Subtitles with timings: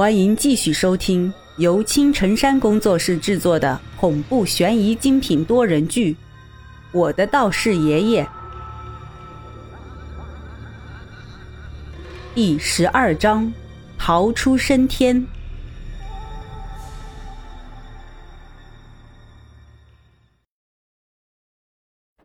[0.00, 6.14] 欢迎继续收听由青城山工作室制作的恐怖悬疑精品多人剧
[6.90, 8.24] 《我的道士爷爷》
[12.34, 13.52] 第十二章：
[13.98, 15.26] 逃出升天。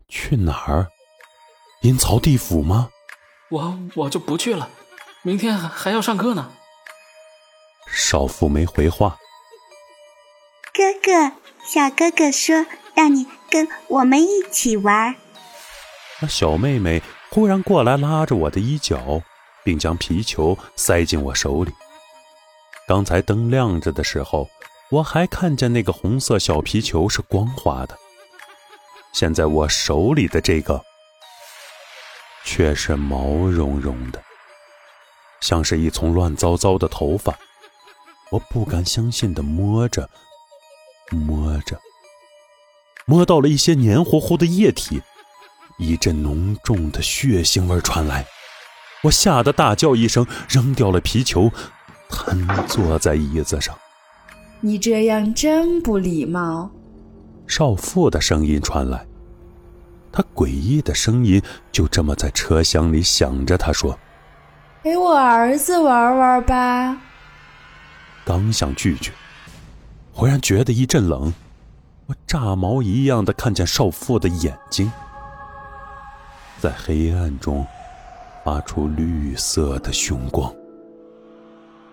[0.07, 0.87] 去哪儿？
[1.81, 2.89] 阴曹地府吗？
[3.49, 4.69] 我我就不去了，
[5.23, 6.53] 明天还还要上课呢。
[8.07, 9.17] 少妇没回话。
[10.71, 15.15] 哥哥，小哥哥说让你跟我们一起玩。
[16.21, 19.23] 那小妹妹忽然过来拉着我的衣角，
[19.63, 21.71] 并将皮球塞进我手里。
[22.87, 24.47] 刚才灯亮着的时候，
[24.91, 27.97] 我还看见那个红色小皮球是光滑的。
[29.13, 30.79] 现在我手里的这个，
[32.43, 34.21] 却是毛茸茸的，
[35.41, 37.35] 像是一丛乱糟糟的头发。
[38.31, 40.09] 我不敢相信的摸着，
[41.11, 41.79] 摸着，
[43.05, 45.01] 摸到了一些黏糊糊的液体，
[45.77, 48.25] 一阵浓重的血腥味传来，
[49.03, 51.51] 我吓得大叫一声，扔掉了皮球，
[52.09, 53.77] 瘫坐在椅子上。
[54.59, 56.71] 你这样真不礼貌。
[57.45, 59.05] 少妇的声音传来，
[60.11, 61.39] 她诡异的声音
[61.71, 63.55] 就这么在车厢里响着。
[63.55, 63.99] 她说
[64.81, 66.97] ：“陪我儿子玩玩吧。”
[68.25, 69.11] 刚想拒绝，
[70.11, 71.31] 忽然觉得一阵冷，
[72.07, 74.91] 我炸毛一样的看见少妇的眼睛，
[76.59, 77.63] 在黑暗中
[78.43, 80.51] 发出绿色的凶光。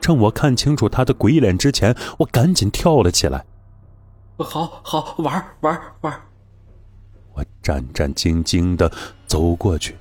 [0.00, 3.44] 趁我看清楚她的鬼脸之前，我赶紧跳了起来。
[4.38, 6.20] 好好玩玩玩！
[7.34, 8.90] 我战战兢兢的
[9.26, 9.96] 走过去，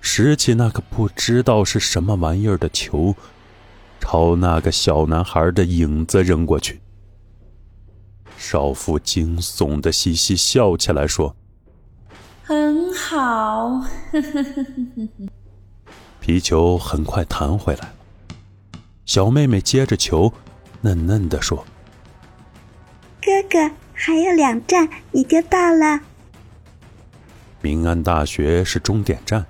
[0.00, 3.14] 拾起那个不知道是什么玩意儿的球。
[4.00, 6.80] 朝那个小男孩的影子扔过去，
[8.36, 11.36] 少妇惊悚的嘻嘻笑起来，说
[12.42, 13.82] ：“很好。
[16.20, 17.94] ”皮球很快弹回来了。
[19.04, 20.32] 小妹妹接着球，
[20.80, 21.64] 嫩嫩的说
[23.20, 26.00] ：“哥哥，还有两站你就到了。”
[27.60, 29.44] 明安大学是终点站。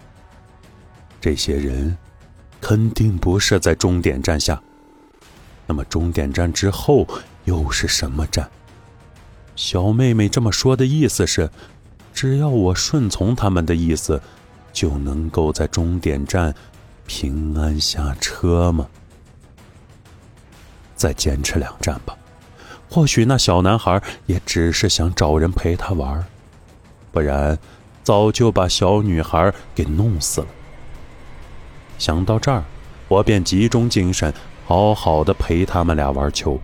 [1.21, 1.97] 这些人。
[2.61, 4.61] 肯定不是在终点站下。
[5.67, 7.07] 那么终点站之后
[7.45, 8.49] 又是什么站？
[9.55, 11.51] 小妹妹这么说的意思是，
[12.13, 14.21] 只要我顺从他们的意思，
[14.73, 16.55] 就能够在终点站
[17.07, 18.87] 平安下车吗？
[20.95, 22.17] 再坚持两站吧，
[22.91, 26.25] 或许那小男孩也只是想找人陪他玩，
[27.13, 27.59] 不然
[28.03, 30.47] 早就把小女孩给弄死了。
[31.99, 32.65] 想到这儿，
[33.09, 34.33] 我便集中精神，
[34.67, 36.61] 好好的陪他们俩玩球。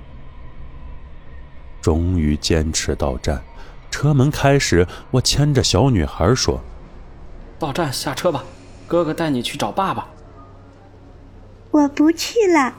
[1.82, 3.42] 终于坚持到站，
[3.90, 6.62] 车门开始，我牵着小女孩说
[7.58, 8.44] ：“到站下车吧，
[8.86, 10.06] 哥哥带你去找爸爸。”
[11.72, 12.74] 我不去了。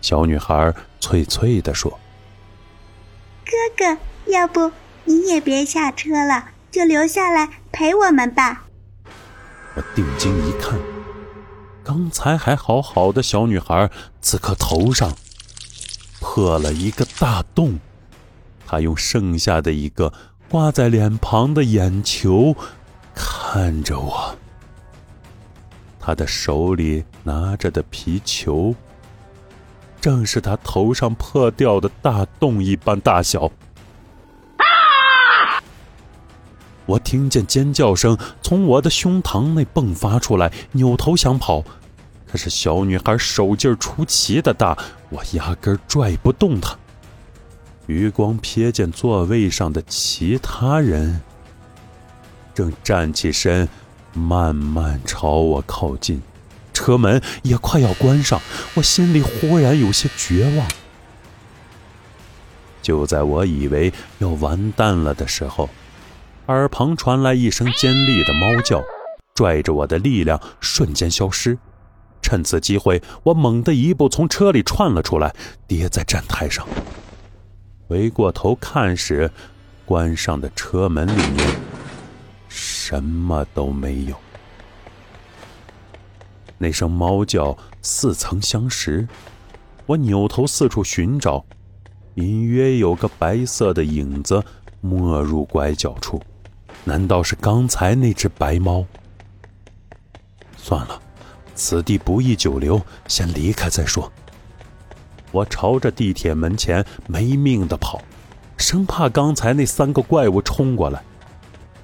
[0.00, 1.98] 小女孩脆脆的说
[3.44, 3.98] ：“哥哥，
[4.30, 4.70] 要不
[5.04, 8.66] 你也别下车了，就留下来陪我们吧。”
[9.76, 10.78] 我定睛一看。
[11.82, 15.16] 刚才还好好的小女孩，此刻头上
[16.20, 17.78] 破了一个大洞。
[18.66, 20.12] 她用剩下的一个
[20.48, 22.54] 挂在脸庞的眼球
[23.14, 24.36] 看着我。
[25.98, 28.74] 她的手里拿着的皮球，
[30.00, 33.50] 正是她头上破掉的大洞一般大小。
[36.90, 41.62] 我听见尖叫声从我的胸膛内迸发出来，扭头想跑，
[42.26, 44.76] 可是小女孩手劲出奇的大，
[45.08, 46.76] 我压根拽不动她。
[47.86, 51.20] 余光瞥见座位上的其他人
[52.52, 53.68] 正站起身，
[54.12, 56.20] 慢慢朝我靠近，
[56.72, 58.40] 车门也快要关上，
[58.74, 60.66] 我心里忽然有些绝望。
[62.82, 65.70] 就在我以为要完蛋了的时候。
[66.50, 68.82] 耳旁传来一声尖利的猫叫，
[69.34, 71.56] 拽着我的力量瞬间消失。
[72.20, 75.32] 趁此机会，我猛地一步从车里窜了出来，
[75.68, 76.66] 跌在站台上。
[77.86, 79.30] 回过头看时，
[79.84, 81.46] 关上的车门里面
[82.48, 84.16] 什么都没有。
[86.58, 89.06] 那声猫叫似曾相识，
[89.86, 91.44] 我扭头四处寻找，
[92.16, 94.42] 隐约有个白色的影子
[94.80, 96.20] 没入拐角处。
[96.84, 98.84] 难道是刚才那只白猫？
[100.56, 101.00] 算了，
[101.54, 104.10] 此地不宜久留，先离开再说。
[105.32, 108.02] 我朝着地铁门前没命的跑，
[108.56, 111.02] 生怕刚才那三个怪物冲过来。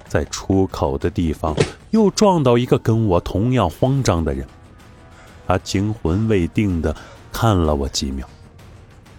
[0.09, 1.55] 在出口的地方
[1.91, 4.47] 又撞到一个跟我同样慌张的人，
[5.47, 6.95] 他惊魂未定的
[7.33, 8.27] 看了我几秒，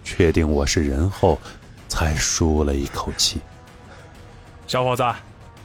[0.02, 1.38] 确定我是人后，
[1.88, 3.40] 才舒了一口气。
[4.66, 5.02] 小伙子，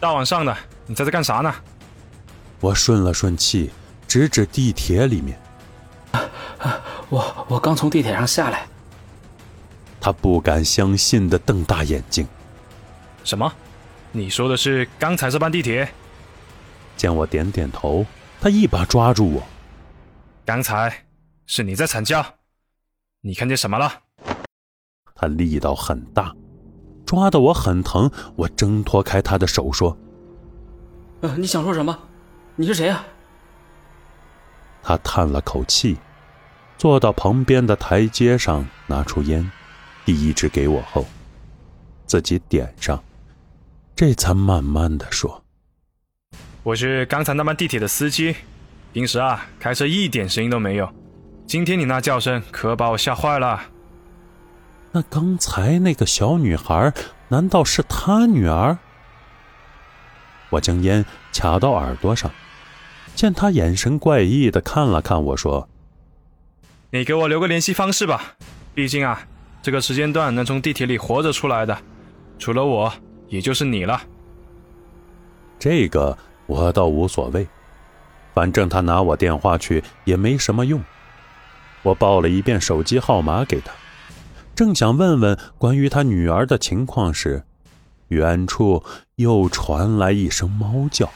[0.03, 0.53] 大晚上的，
[0.85, 1.55] 你在这干啥呢？
[2.59, 3.71] 我顺了顺气，
[4.05, 5.41] 指指地铁里面。
[7.07, 8.67] 我我刚从地铁上下来。
[10.01, 12.27] 他不敢相信的瞪大眼睛。
[13.23, 13.49] 什么？
[14.11, 15.89] 你说的是刚才这班地铁？
[16.97, 18.05] 见我点点头，
[18.41, 19.41] 他一把抓住我。
[20.43, 21.05] 刚才
[21.45, 22.25] 是你在惨叫？
[23.21, 23.89] 你看见什么了？
[25.15, 26.35] 他力道很大，
[27.13, 28.09] 抓得我很疼。
[28.35, 29.95] 我挣脱开他的手说
[31.21, 31.95] ：“呃，你想说什么？
[32.55, 33.05] 你是谁啊？”
[34.81, 35.97] 他叹了口气，
[36.75, 39.51] 坐到旁边的台阶上，拿出烟，
[40.03, 41.05] 递一支给我后，
[42.07, 43.03] 自己点上，
[43.95, 45.43] 这才慢慢的说
[46.63, 48.35] ：“我是刚才那班地铁的司机，
[48.91, 50.91] 平时啊开车一点声音都没有，
[51.45, 53.65] 今天你那叫声可把我吓坏了。”
[54.95, 56.93] 那刚才那个小女孩，
[57.29, 58.77] 难道是他女儿？
[60.51, 61.03] 我将烟
[61.33, 62.29] 卡到耳朵上。
[63.15, 65.67] 见他眼神怪异的看了看我说
[66.91, 68.35] ：“你给我留个联系方式吧，
[68.73, 69.21] 毕竟啊，
[69.61, 71.77] 这个时间段能从地铁里活着出来的，
[72.37, 72.91] 除了我，
[73.29, 74.01] 也就是你了。”
[75.57, 76.15] 这个
[76.45, 77.47] 我倒无所谓，
[78.33, 80.83] 反正他拿我电话去也没什么用。
[81.81, 83.71] 我报了一遍手机号码给他，
[84.55, 87.43] 正想问问关于他女儿的情况时，
[88.09, 88.83] 远处
[89.15, 91.09] 又传来一声猫叫。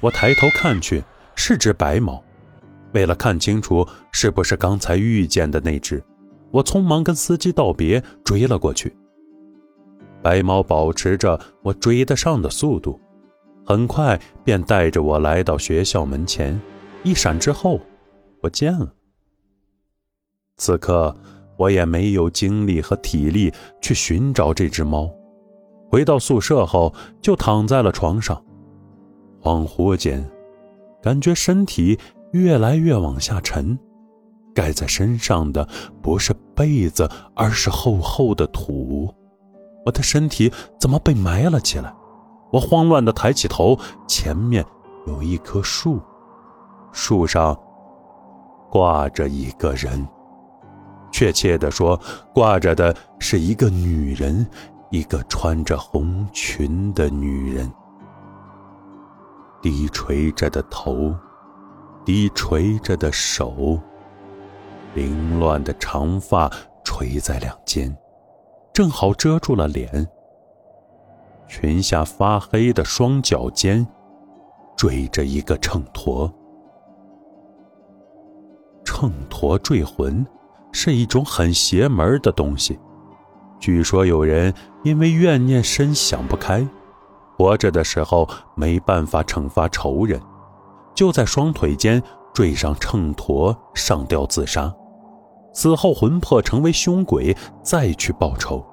[0.00, 1.04] 我抬头看去，
[1.36, 2.22] 是只白猫。
[2.92, 6.02] 为了看清楚是不是刚才遇见的那只，
[6.50, 8.94] 我匆忙跟司机道别，追了过去。
[10.22, 13.00] 白猫保持着我追得上的速度，
[13.64, 16.60] 很快便带着我来到学校门前。
[17.02, 17.80] 一闪之后，
[18.40, 18.92] 不见了。
[20.56, 21.14] 此刻
[21.56, 25.10] 我也没有精力和体力去寻找这只猫。
[25.90, 28.42] 回到宿舍后，就躺在了床上。
[29.40, 30.28] 恍惚间，
[31.02, 31.98] 感觉身体
[32.32, 33.78] 越来越往下沉，
[34.54, 35.68] 盖在身上的
[36.02, 39.14] 不是被子，而是厚厚的土。
[39.84, 41.94] 我的身体怎么被埋了起来？
[42.50, 43.78] 我慌乱地抬起头，
[44.08, 44.64] 前面
[45.06, 46.00] 有一棵树，
[46.90, 47.56] 树上
[48.70, 50.08] 挂着一个人，
[51.14, 51.98] 确切地说，
[52.34, 54.44] 挂着的是一个女人，
[54.90, 57.72] 一个穿着红裙的女人。
[59.62, 61.14] 低垂着的头，
[62.04, 63.78] 低垂着的手，
[64.94, 66.50] 凌乱的长发
[66.84, 67.96] 垂在两肩，
[68.72, 70.08] 正好遮住了脸。
[71.46, 73.86] 裙下发黑的双脚尖，
[74.76, 76.28] 坠着一个秤砣。
[78.84, 80.26] 秤砣坠魂
[80.74, 82.78] 是一种很邪门的东西，
[83.60, 86.66] 据说有人因为怨念深想不开。
[87.36, 90.20] 活着的时候没办法惩罚仇人，
[90.94, 94.74] 就在双腿间坠上秤砣上吊自杀，
[95.52, 98.64] 死后魂魄成为凶鬼再去报仇。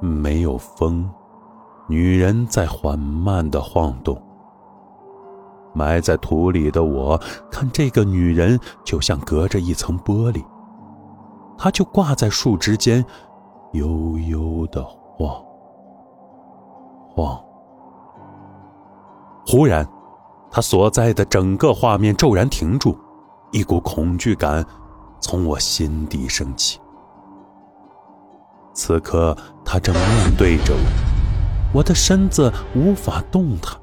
[0.00, 1.10] 没有风，
[1.88, 4.22] 女人在缓慢的晃动。
[5.74, 10.44] 埋在土里的我看这个女人就像隔着一层玻璃，
[11.56, 13.04] 她就挂在树枝间，
[13.72, 15.42] 悠悠的晃。
[17.14, 17.38] 晃！
[19.46, 19.86] 忽然，
[20.50, 22.96] 他所在的整个画面骤然停住，
[23.50, 24.64] 一股恐惧感
[25.20, 26.80] 从我心底升起。
[28.72, 33.76] 此刻，他正面对着我，我的身子无法动弹，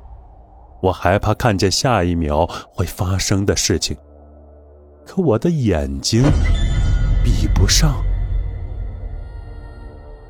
[0.82, 3.98] 我害怕看见下一秒会发生的事情，
[5.06, 6.24] 可我的眼睛
[7.24, 7.96] 闭不上。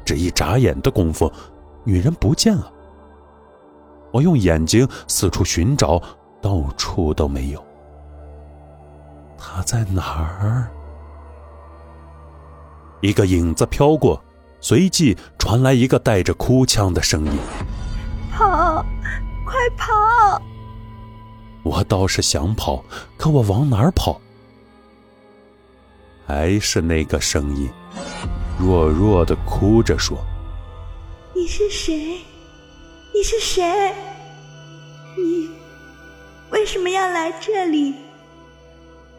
[0.04, 1.32] 这一眨眼的功夫，
[1.84, 2.72] 女人不见了。
[4.12, 6.02] 我用眼睛四处寻找，
[6.42, 7.64] 到处都没有。
[9.38, 10.68] 她在哪儿？
[13.02, 14.20] 一个影子飘过，
[14.60, 17.32] 随即传来一个带着哭腔的声音：“，
[19.78, 20.42] 跑！”
[21.64, 22.84] 我倒是想跑，
[23.18, 24.20] 可我往哪儿跑？
[26.26, 27.70] 还是那个声音，
[28.60, 30.18] 弱弱的哭着说
[31.36, 32.20] ：“你是谁？”
[33.12, 33.94] 你是谁？
[35.18, 35.50] 你
[36.52, 37.94] 为什么要来这里？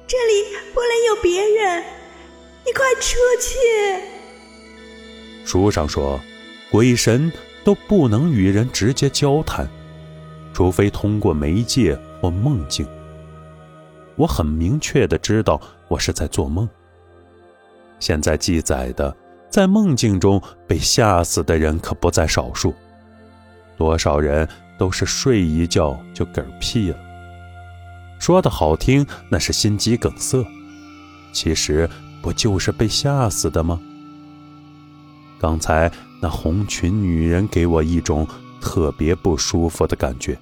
[0.07, 1.85] 这里不能有别人，
[2.65, 3.59] 你快出去！
[5.45, 6.21] 书上说，
[6.71, 7.31] 鬼神
[7.65, 9.69] 都不能与人直接交谈，
[10.53, 12.87] 除非通过媒介或梦境。
[14.17, 16.69] 我很明确的知道我是在做梦。
[17.99, 19.15] 现在记载的，
[19.49, 22.75] 在梦境中被吓死的人可不在少数，
[23.77, 26.99] 多少人都是睡一觉就嗝屁了。
[28.19, 30.45] 说的好听，那是心肌梗塞，
[31.33, 31.89] 其实
[32.21, 33.81] 不就是被吓死的吗？
[35.39, 35.91] 刚才
[36.21, 38.27] 那红裙女人给我一种
[38.61, 40.39] 特别不舒服的感觉，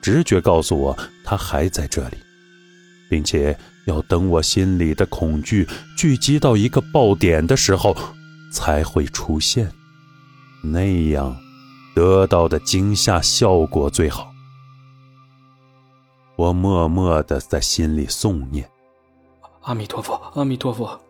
[0.00, 2.16] 直觉告诉我他还在这里。
[3.08, 3.56] 并且
[3.86, 5.64] 要等我心里的恐惧
[5.96, 7.96] 聚集到一个爆点的时候，
[8.52, 9.70] 才会出现，
[10.60, 11.36] 那样
[11.94, 14.32] 得到的惊吓效果最好。
[16.34, 18.68] 我默默的在心里诵念
[19.62, 21.00] ：“阿弥陀佛，阿弥陀佛。”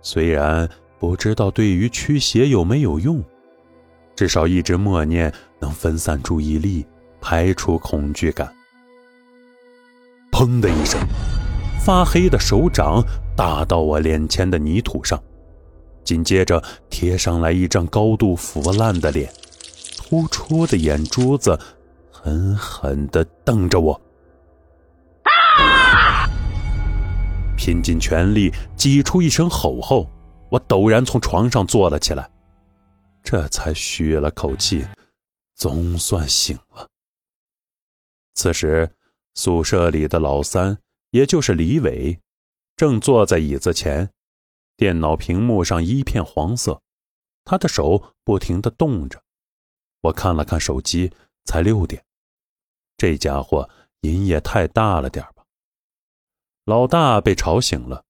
[0.00, 0.66] 虽然
[0.98, 3.22] 不知道对于驱邪有没有用，
[4.16, 6.86] 至少一直默念能分散注意力，
[7.20, 8.52] 排除恐惧感。
[10.30, 11.00] 砰的一声，
[11.84, 13.02] 发黑的手掌
[13.36, 15.22] 打到我脸前的泥土上，
[16.02, 19.32] 紧接着贴上来一张高度腐烂的脸，
[19.96, 21.58] 突出的眼珠子
[22.10, 24.00] 狠狠地瞪着我。
[27.56, 30.10] 拼尽全力挤出一声吼后，
[30.50, 32.28] 我陡然从床上坐了起来，
[33.24, 34.86] 这才吁了口气，
[35.56, 36.88] 总算醒了。
[38.34, 38.94] 此时。
[39.36, 40.78] 宿舍里的老三，
[41.10, 42.20] 也就是李伟，
[42.76, 44.08] 正坐在椅子前，
[44.76, 46.80] 电脑屏幕上一片黄色，
[47.44, 49.20] 他的手不停地动着。
[50.02, 51.12] 我看了看手机，
[51.46, 52.04] 才六点，
[52.96, 53.68] 这家伙
[54.02, 55.44] 瘾也太大了点吧？
[56.64, 58.04] 老大被吵醒了，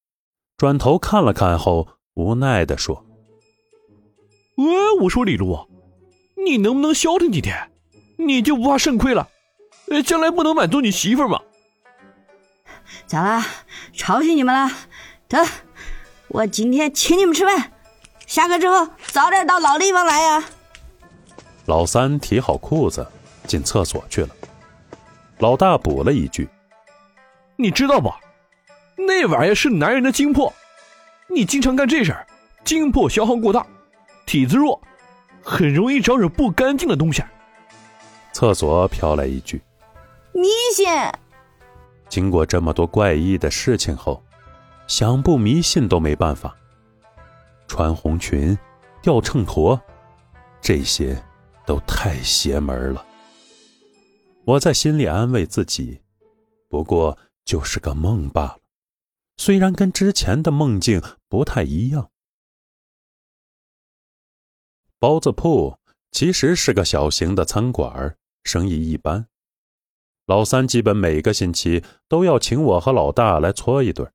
[0.58, 3.06] 转头看了看后，无奈地说
[4.56, 5.68] ：“喂，我说李璐，
[6.36, 7.70] 你能不能消停几天？
[8.16, 9.28] 你就不怕肾亏了？”
[9.90, 11.40] 呃，将来不能满足你媳妇吗？
[13.06, 13.46] 咋啦？
[13.92, 14.70] 吵醒你们了？
[15.28, 15.44] 得，
[16.28, 17.72] 我今天请你们吃饭。
[18.26, 20.44] 下课之后早点到老地方来呀。
[21.66, 23.06] 老三提好裤子
[23.46, 24.28] 进厕所去了。
[25.38, 26.48] 老大补了一句
[27.56, 28.10] ：“你知道不？
[28.96, 30.52] 那玩意儿是男人的精魄。
[31.28, 32.26] 你经常干这事儿，
[32.64, 33.66] 精魄消耗过大，
[34.26, 34.80] 体质弱，
[35.42, 37.22] 很容易招惹不干净的东西。”
[38.32, 39.62] 厕所飘来一句。
[40.32, 40.86] 迷信。
[42.08, 44.22] 经过这么多怪异的事情后，
[44.86, 46.54] 想不迷信都没办法。
[47.66, 48.56] 穿红裙、
[49.00, 49.80] 吊秤砣，
[50.60, 51.20] 这些
[51.64, 53.04] 都太邪门了。
[54.44, 56.00] 我在心里安慰自己，
[56.68, 58.58] 不过就是个梦罢了，
[59.36, 62.10] 虽然跟之前的梦境不太一样。
[64.98, 65.78] 包子铺
[66.10, 69.26] 其实是个小型的餐馆，生意一般。
[70.26, 74.10] 老三基本每个星期都要请我和老大来搓一顿。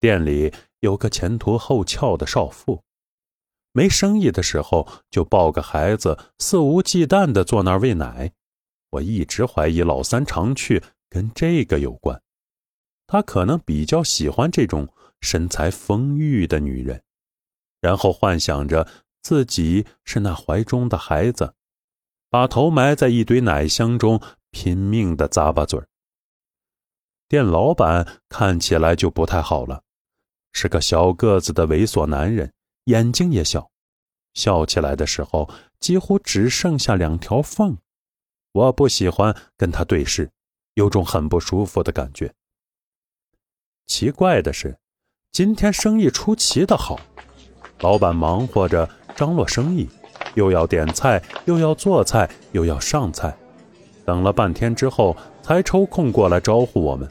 [0.00, 2.82] 店里有个前凸后翘的少妇，
[3.72, 8.32] 没生意的时候就抱个孩子，肆无忌惮地坐那儿喂奶。
[8.90, 12.20] 我一直怀疑老三常去跟这个有关，
[13.06, 14.88] 他可能比较喜欢这种
[15.20, 17.02] 身材丰腴的女人，
[17.80, 18.86] 然后幻想着
[19.24, 21.54] 自己是那怀中的孩子，
[22.30, 24.22] 把头埋在一堆奶香中。
[24.56, 25.88] 拼命的咂巴嘴儿。
[27.26, 29.82] 店老板看起来就不太好了，
[30.52, 32.52] 是个小个子的猥琐男人，
[32.84, 33.68] 眼睛也小，
[34.34, 35.50] 笑起来的时候
[35.80, 37.76] 几乎只剩下两条缝。
[38.52, 40.30] 我不喜欢跟他对视，
[40.74, 42.32] 有种很不舒服的感觉。
[43.86, 44.78] 奇怪的是，
[45.32, 47.00] 今天生意出奇的好，
[47.80, 49.88] 老板忙活着张罗生意，
[50.34, 53.34] 又要点菜，又要做菜，又要上菜。
[54.04, 57.08] 等了半天之后，才抽空过来招呼我们。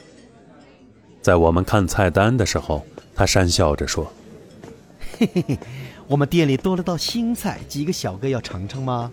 [1.20, 2.84] 在我们看菜单的时候，
[3.14, 4.12] 他讪笑着说
[5.18, 5.58] ：“嘿嘿嘿，
[6.06, 9.10] 我们店里多了道新菜，几个小哥要尝尝吗？”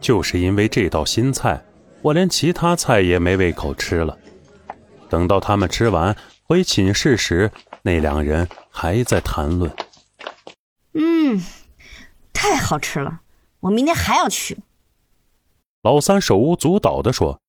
[0.00, 1.60] 就是因为这道新菜，
[2.02, 4.16] 我连其他菜也没胃口吃了。
[5.08, 6.14] 等到他们吃完
[6.44, 7.50] 回寝室时，
[7.82, 9.72] 那两人还在谈论
[10.94, 11.42] ：“嗯，
[12.38, 13.22] 太好吃了，
[13.58, 14.58] 我明天还要去。”
[15.82, 17.40] 老三手舞足蹈地说：“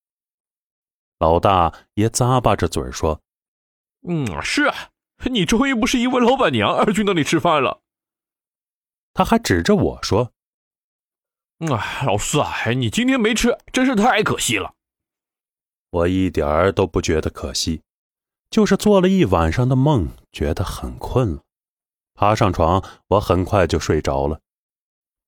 [1.20, 3.22] 老大也咂巴着嘴说
[4.08, 4.90] ：‘嗯，是啊，
[5.32, 7.82] 你终于不是因为老板娘而去那里吃饭了。’
[9.14, 10.32] 他还指着我说
[11.72, 14.74] ：‘啊，老四啊，你今天没吃，真是太可惜了。’
[15.92, 17.84] 我一点儿都不觉得可惜，
[18.50, 21.44] 就是做了一晚上的梦，觉得很困了，
[22.16, 24.40] 爬上床，我很快就睡着了。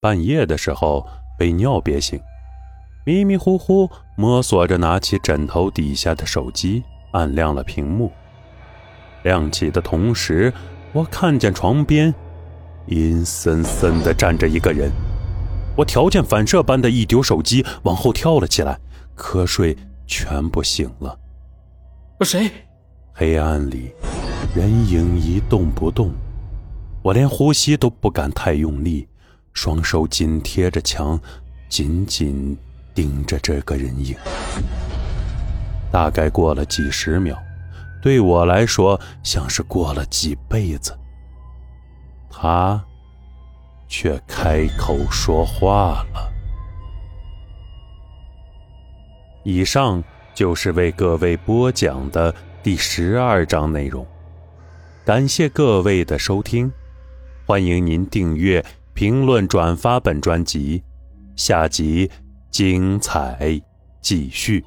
[0.02, 2.20] 半夜的时候被尿憋醒，
[3.06, 8.12] 迷迷糊糊摸索着拿起枕头底下的手机，按亮了屏幕。
[9.22, 10.52] 亮起的同时，
[10.92, 12.12] 我看见床边
[12.88, 14.92] 阴森森的站着一个人。
[15.78, 18.80] 我条件反射般的一丢手机，往后跳了起来，
[19.16, 19.78] 瞌睡
[20.08, 21.16] 全部醒了。
[22.22, 22.50] 谁？
[23.14, 23.92] 黑暗里，
[24.56, 26.12] 人影一动不动，
[27.04, 29.08] 我连呼吸都不敢太用力，
[29.54, 31.20] 双手紧贴着墙，
[31.70, 32.58] 紧紧
[32.94, 34.16] 盯着这个人影。
[35.92, 37.38] 大概过了几十秒，
[38.02, 40.98] 对我来说像是过了几辈子。
[42.30, 42.84] 他
[43.88, 46.32] 却开口说话了。
[49.44, 50.04] 以上
[50.34, 52.34] 就是为各位播讲的。
[52.64, 54.06] 第十二章内容，
[55.04, 56.72] 感谢各位的收听，
[57.48, 58.64] 欢迎您订阅、
[59.02, 60.84] 评论、转发本专辑，
[61.36, 62.08] 下集
[62.52, 63.60] 精彩
[64.00, 64.64] 继续。